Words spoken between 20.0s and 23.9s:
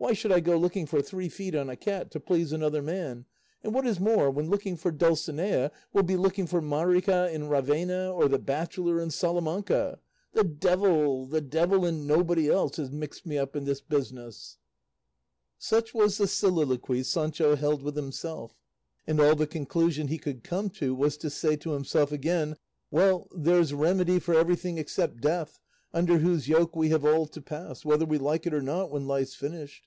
he could come to was to say to himself again, "Well, there's